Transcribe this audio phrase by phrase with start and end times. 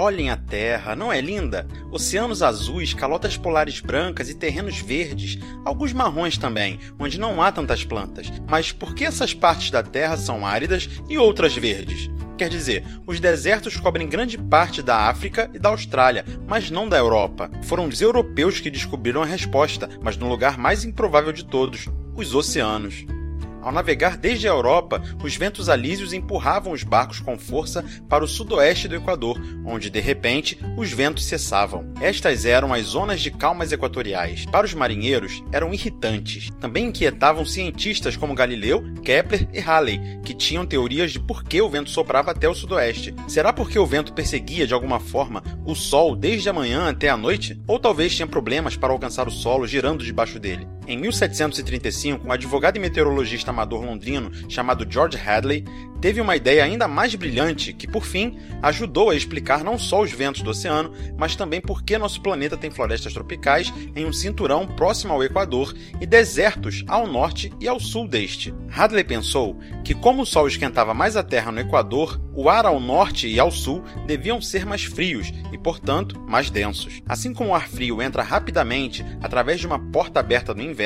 [0.00, 1.66] Olhem a Terra, não é linda?
[1.90, 7.82] Oceanos azuis, calotas polares brancas e terrenos verdes, alguns marrons também, onde não há tantas
[7.82, 8.32] plantas.
[8.48, 12.08] Mas por que essas partes da Terra são áridas e outras verdes?
[12.38, 16.96] Quer dizer, os desertos cobrem grande parte da África e da Austrália, mas não da
[16.96, 17.50] Europa.
[17.64, 22.36] Foram os europeus que descobriram a resposta, mas no lugar mais improvável de todos os
[22.36, 23.04] oceanos.
[23.60, 28.28] Ao navegar desde a Europa, os ventos alísios empurravam os barcos com força para o
[28.28, 31.92] sudoeste do Equador, onde de repente os ventos cessavam.
[32.00, 34.46] Estas eram as zonas de calmas equatoriais.
[34.46, 36.50] Para os marinheiros, eram irritantes.
[36.60, 41.68] Também inquietavam cientistas como Galileu, Kepler e Halley, que tinham teorias de por que o
[41.68, 43.14] vento soprava até o sudoeste.
[43.26, 47.16] Será porque o vento perseguia de alguma forma o Sol desde a manhã até a
[47.16, 47.60] noite?
[47.66, 50.77] Ou talvez tinha problemas para alcançar o solo girando debaixo dele?
[50.88, 55.62] Em 1735, um advogado e meteorologista amador londrino chamado George Hadley
[56.00, 60.12] teve uma ideia ainda mais brilhante que, por fim, ajudou a explicar não só os
[60.12, 64.66] ventos do oceano, mas também por que nosso planeta tem florestas tropicais em um cinturão
[64.66, 68.54] próximo ao Equador e desertos ao norte e ao sul deste.
[68.74, 72.78] Hadley pensou que, como o Sol esquentava mais a Terra no Equador, o ar ao
[72.78, 77.02] norte e ao sul deviam ser mais frios e, portanto, mais densos.
[77.08, 80.77] Assim como o ar frio entra rapidamente através de uma porta aberta no inverno,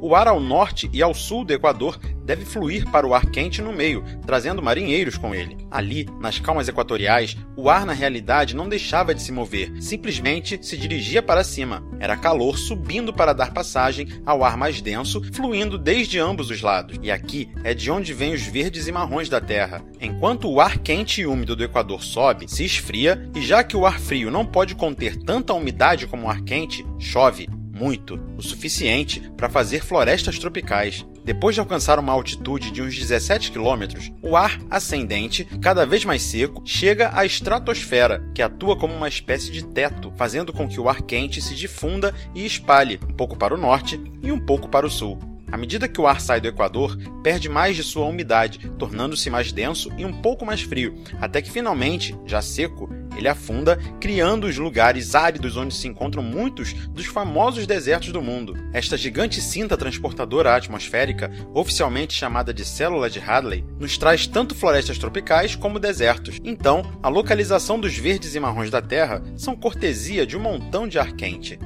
[0.00, 3.62] o ar ao norte e ao sul do Equador deve fluir para o ar quente
[3.62, 5.56] no meio, trazendo marinheiros com ele.
[5.70, 10.76] Ali, nas calmas equatoriais, o ar na realidade não deixava de se mover, simplesmente se
[10.76, 11.84] dirigia para cima.
[12.00, 16.98] Era calor subindo para dar passagem ao ar mais denso, fluindo desde ambos os lados.
[17.00, 19.82] E aqui é de onde vêm os verdes e marrons da Terra.
[20.00, 23.86] Enquanto o ar quente e úmido do Equador sobe, se esfria, e já que o
[23.86, 29.20] ar frio não pode conter tanta umidade como o ar quente, chove muito, o suficiente
[29.36, 31.06] para fazer florestas tropicais.
[31.22, 36.22] Depois de alcançar uma altitude de uns 17 km, o ar ascendente, cada vez mais
[36.22, 40.88] seco, chega à estratosfera, que atua como uma espécie de teto, fazendo com que o
[40.88, 44.86] ar quente se difunda e espalhe um pouco para o norte e um pouco para
[44.86, 45.18] o sul.
[45.50, 49.52] À medida que o ar sai do Equador, perde mais de sua umidade, tornando-se mais
[49.52, 54.56] denso e um pouco mais frio, até que finalmente, já seco, ele afunda, criando os
[54.56, 58.54] lugares áridos onde se encontram muitos dos famosos desertos do mundo.
[58.72, 64.98] Esta gigante cinta transportadora atmosférica, oficialmente chamada de célula de Hadley, nos traz tanto florestas
[64.98, 66.40] tropicais como desertos.
[66.44, 70.98] Então, a localização dos verdes e marrons da Terra são cortesia de um montão de
[70.98, 71.58] ar quente.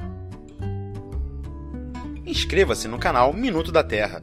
[2.25, 4.21] Inscreva-se no canal Minuto da Terra